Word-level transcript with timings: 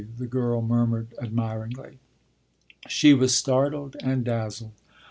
the 0.17 0.25
girl 0.25 0.63
murmured 0.63 1.13
admiringly. 1.21 1.99
She 2.87 3.13
was 3.13 3.35
startled 3.35 3.95
and 3.99 4.25
dazzled. 4.25 4.71